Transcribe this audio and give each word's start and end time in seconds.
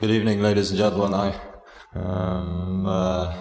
Good 0.00 0.12
evening, 0.12 0.40
ladies 0.40 0.70
and 0.70 0.78
gentlemen. 0.78 1.12
I 1.12 1.34
um, 1.94 2.86
uh, 2.86 3.34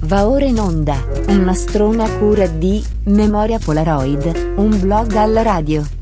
Va 0.00 0.26
ora 0.26 0.44
in 0.44 0.58
onda, 0.58 1.02
una 1.28 1.54
strona 1.54 2.06
cura 2.18 2.46
di 2.46 2.84
Memoria 3.04 3.58
Polaroid, 3.58 4.52
un 4.56 4.78
blog 4.78 5.14
alla 5.14 5.40
radio. 5.40 5.93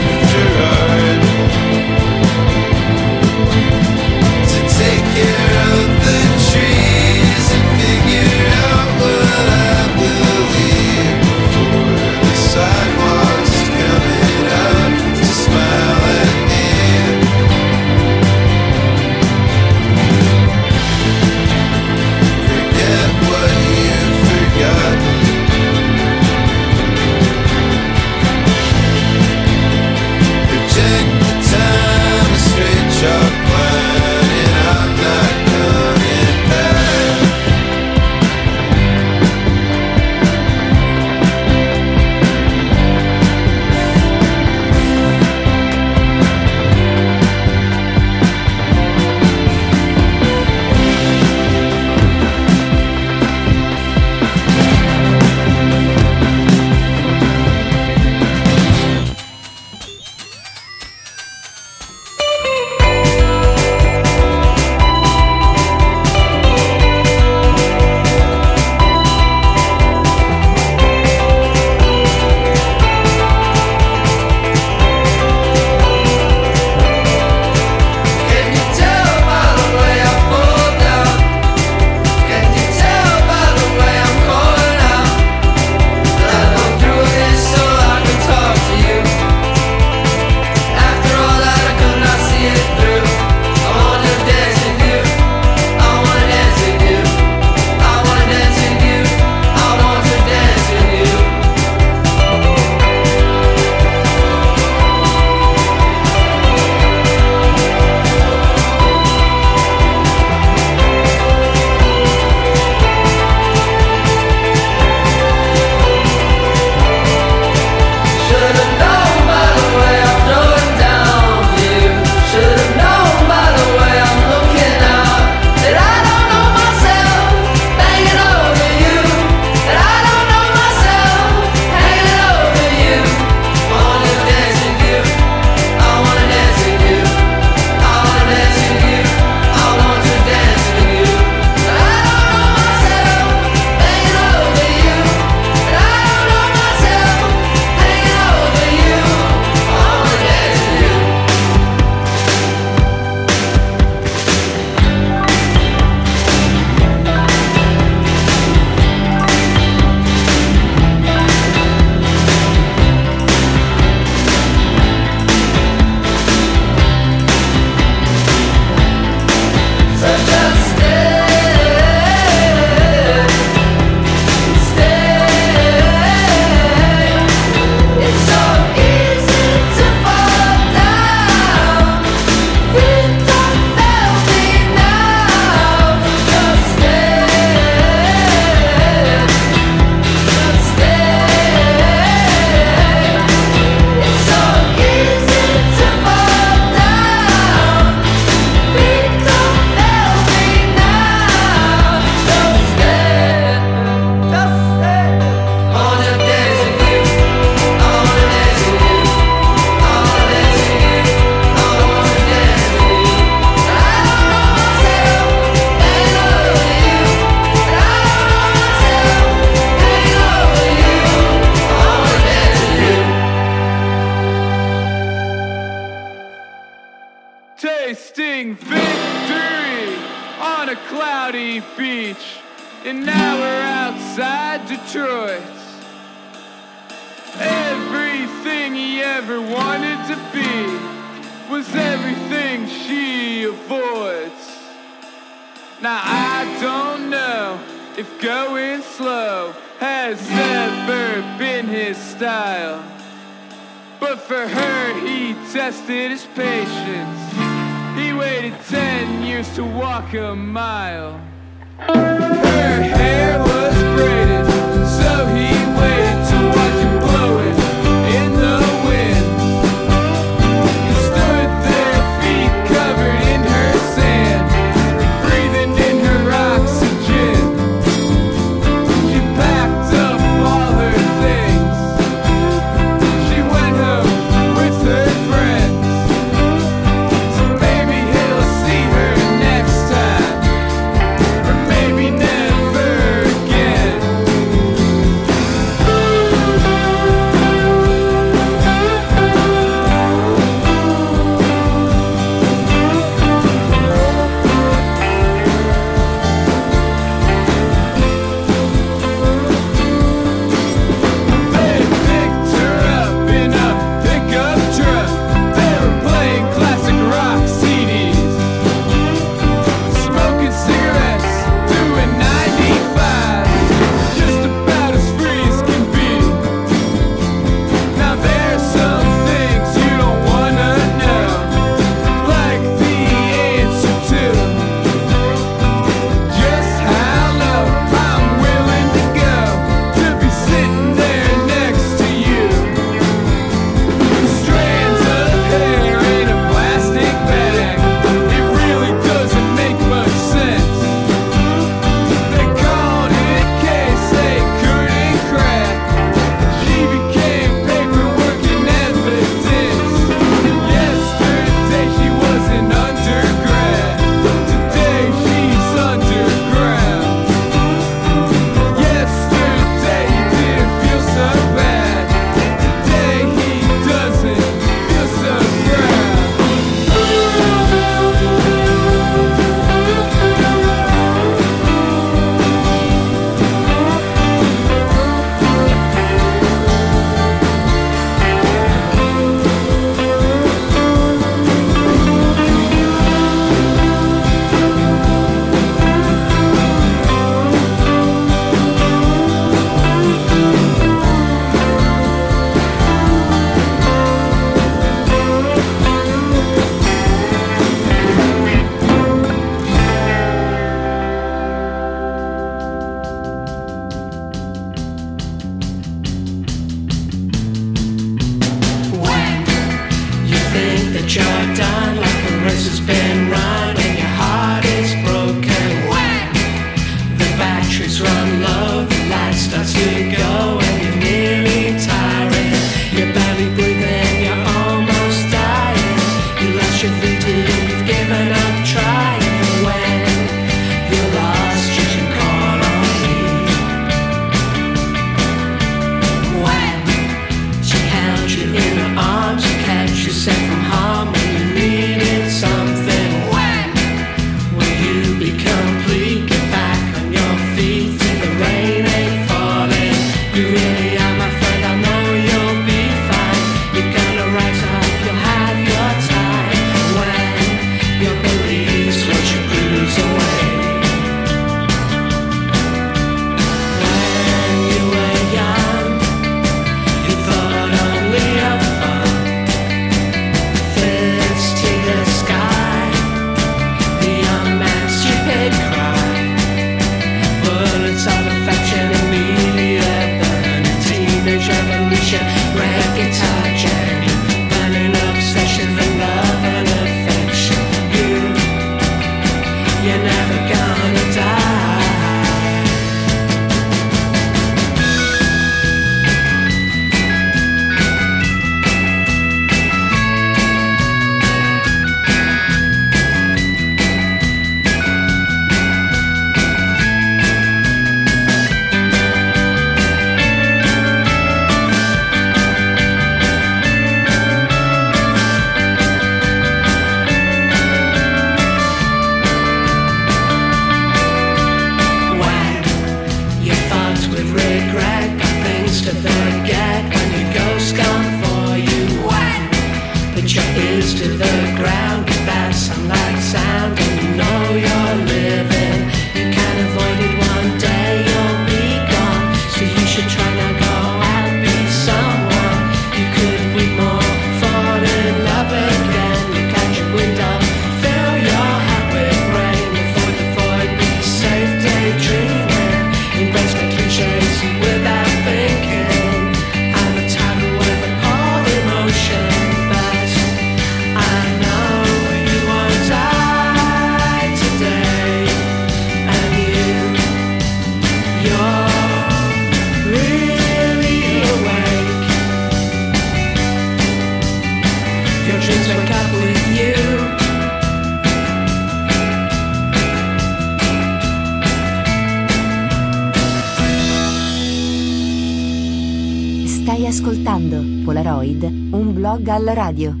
Gal 599.23 599.45
Radio. 599.53 600.00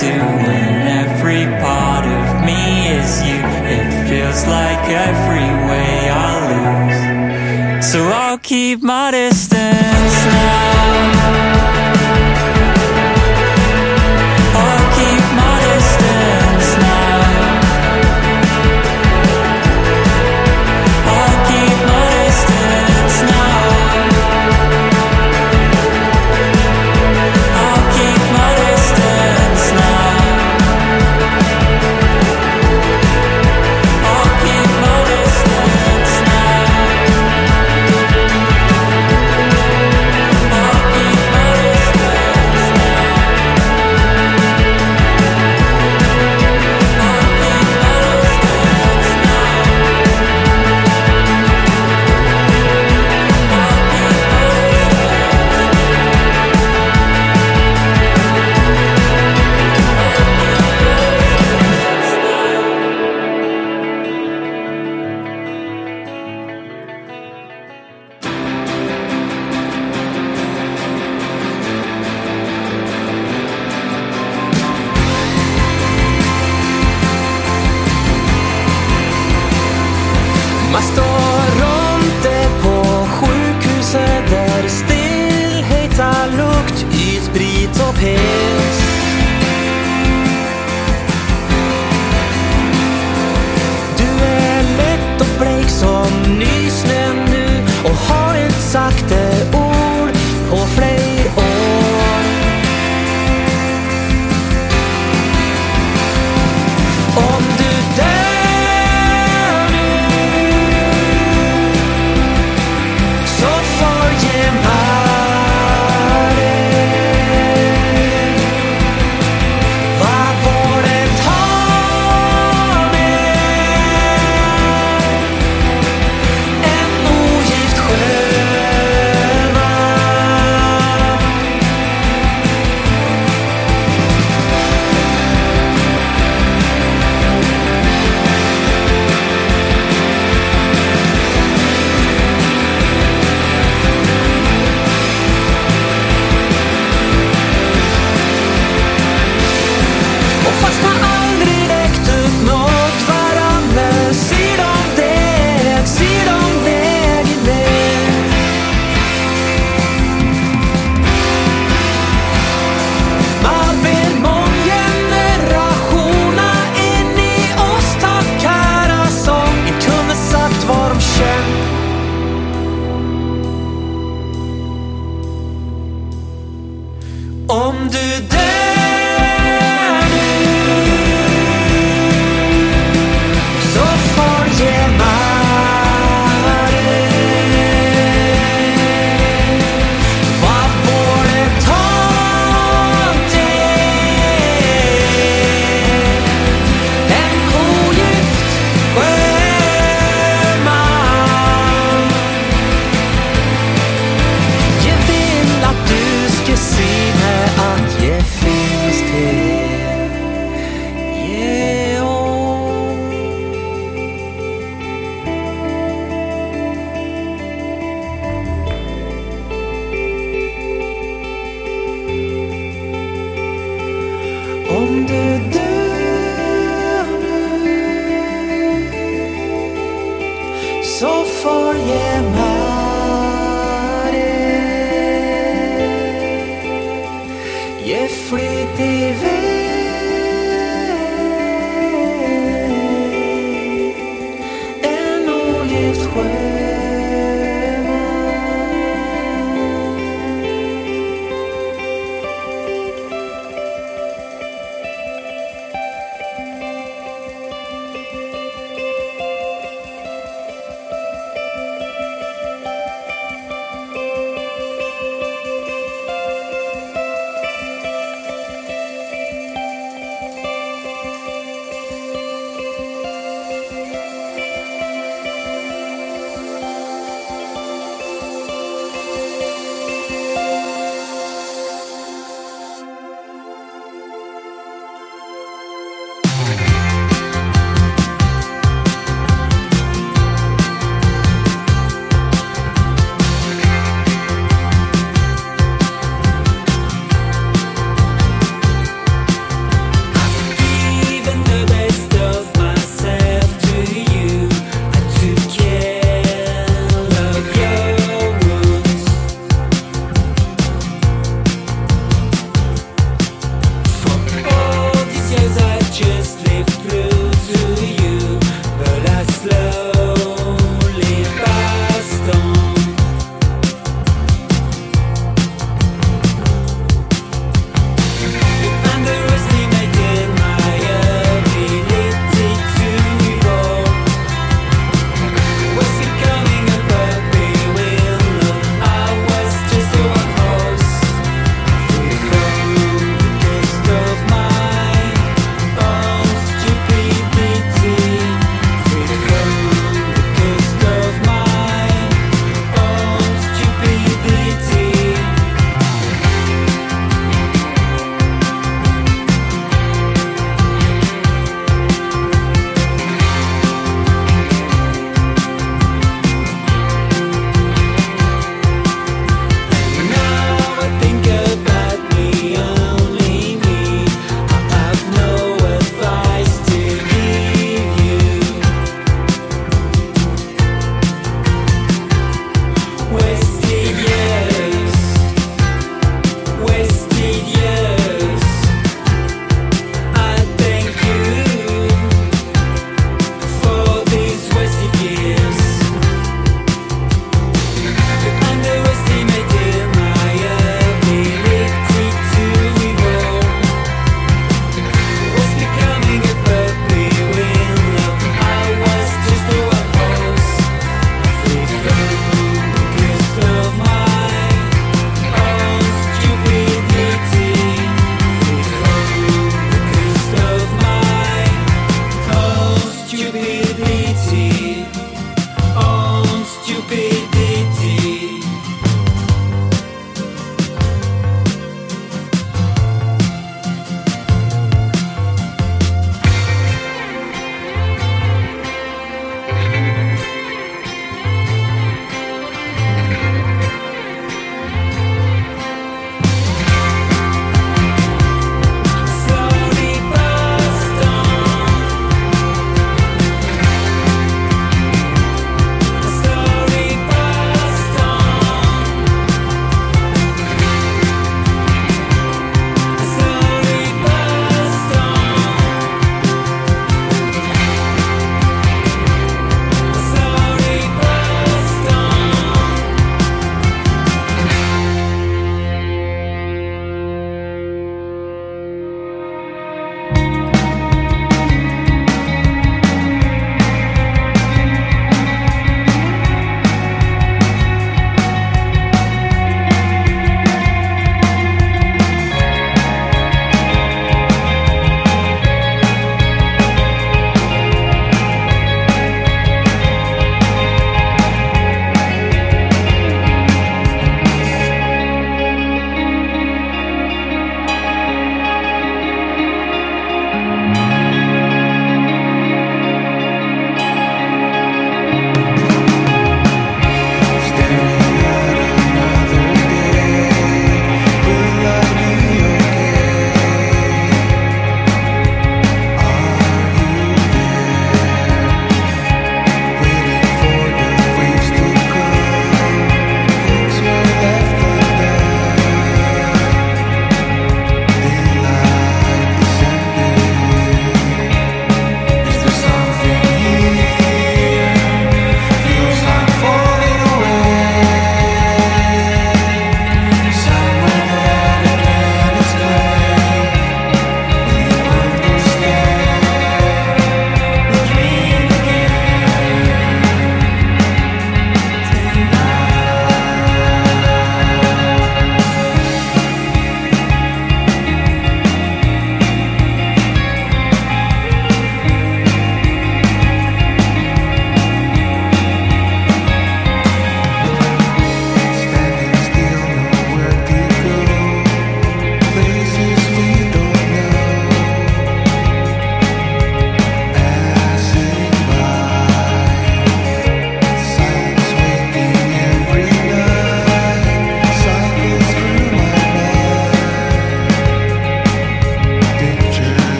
do 0.00 0.14
when 0.44 0.74
every 1.02 1.44
part 1.62 2.04
of 2.04 2.44
me 2.46 2.88
is 2.98 3.22
you. 3.22 3.40
It 3.76 4.08
feels 4.08 4.46
like 4.46 4.84
every 4.88 5.50
way 5.68 6.10
I 6.10 6.30
lose. 6.50 7.86
So 7.92 8.08
I'll 8.08 8.38
keep 8.38 8.82
my 8.82 9.10
distance 9.10 10.16
now. 10.26 10.71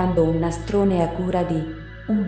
Ascoltando 0.00 0.24
un 0.24 0.38
nastrone 0.38 1.02
a 1.02 1.08
cura 1.08 1.42
di 1.42 1.74
un 2.06 2.24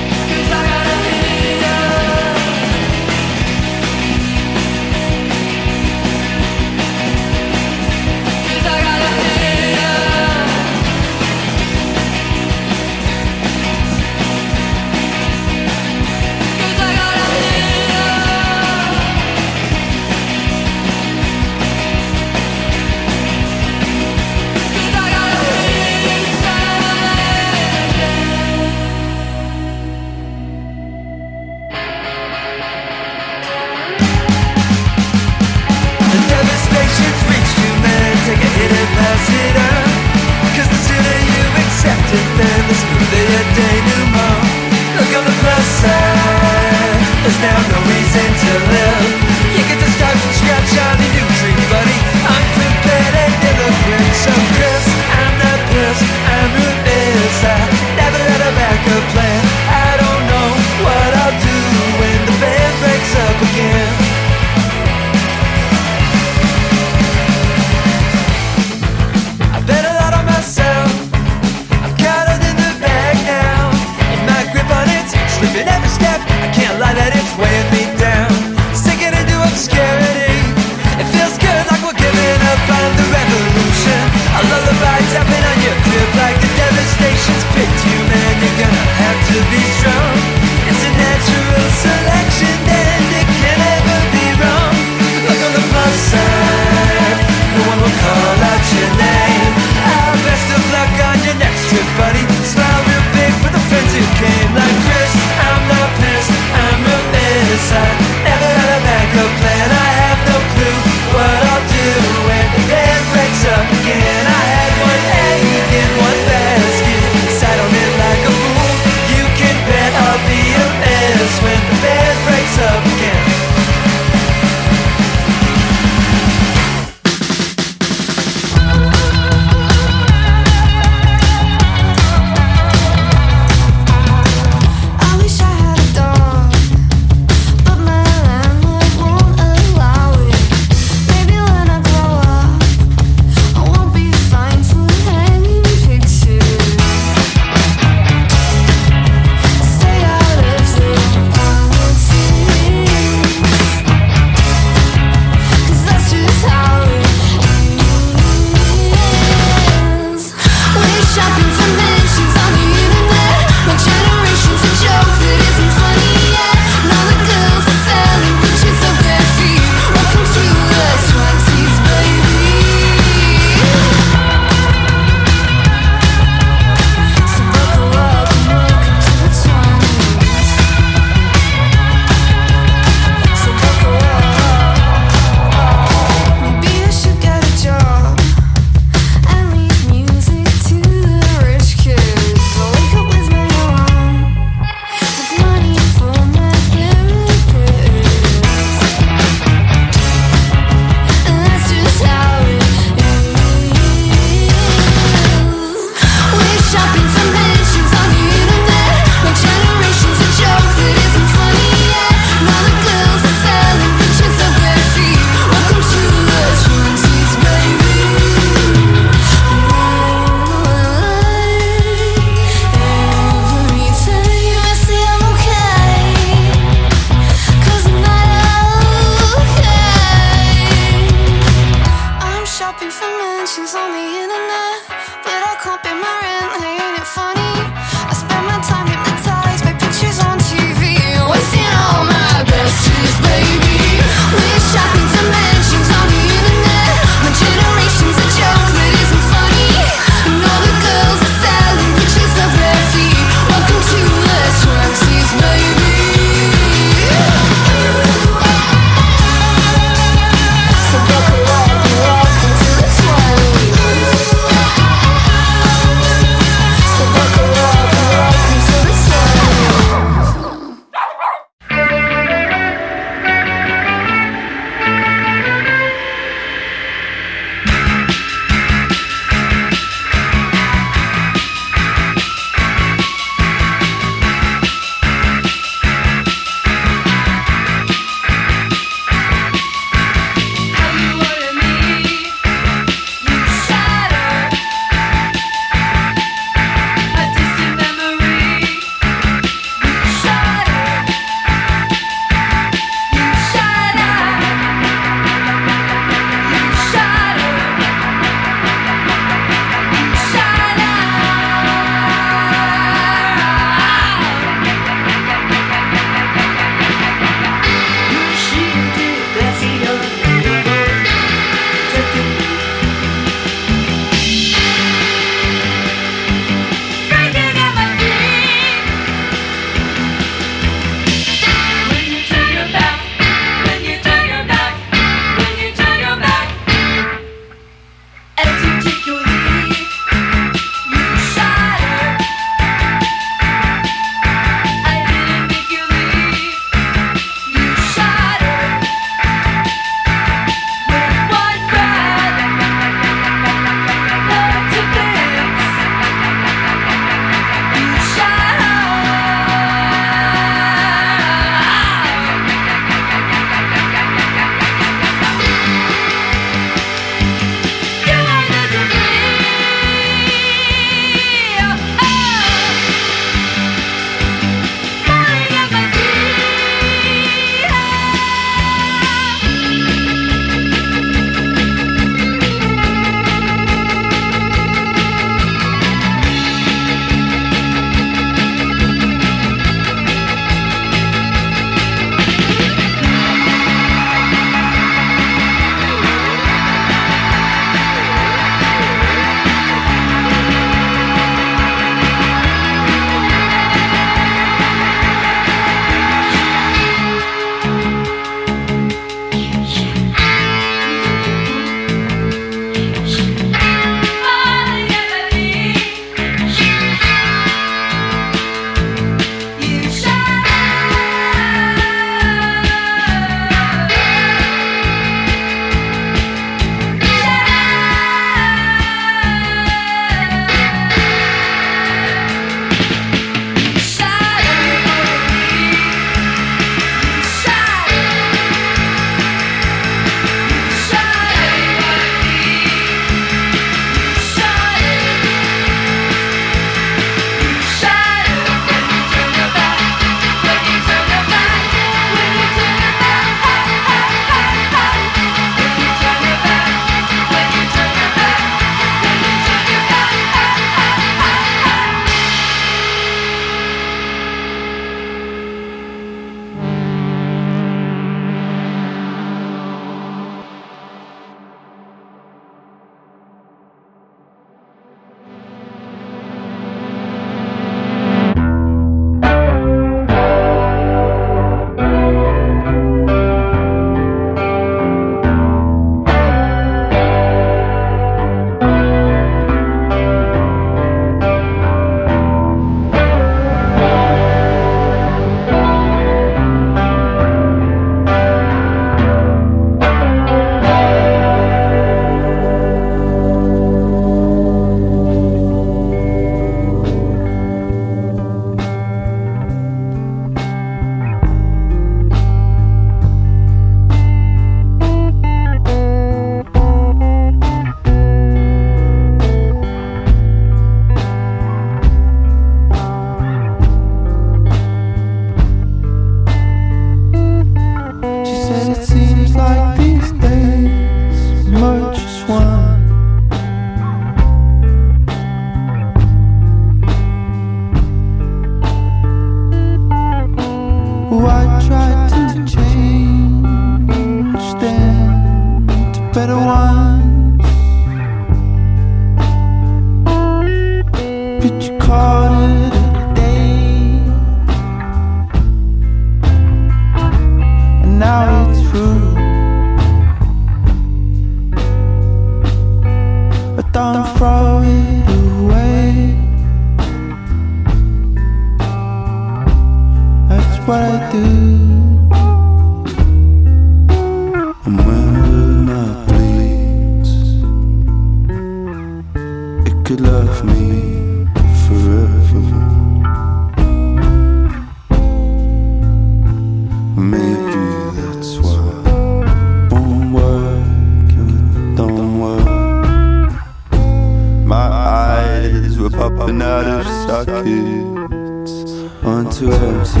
onto 599.12 599.52
empty 599.52 600.00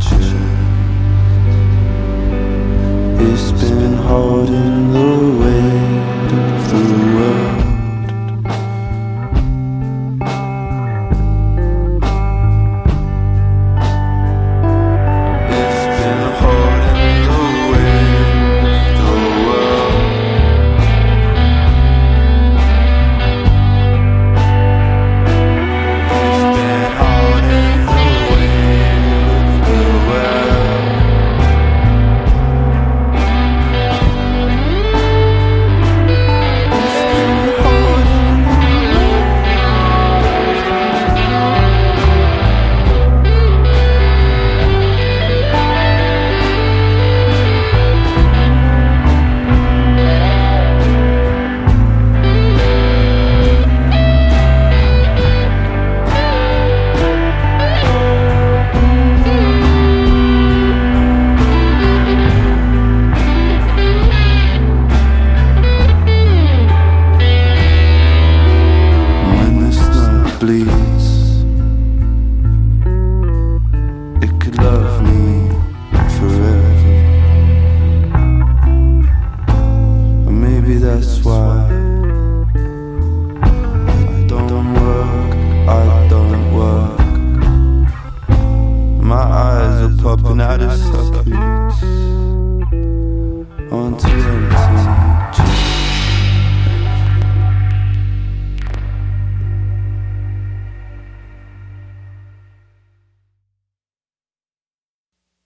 chairs. 0.00 0.32
It's 3.28 3.52
been 3.60 3.96
holding 4.08 4.92
the 4.94 5.08
weight 5.08 5.19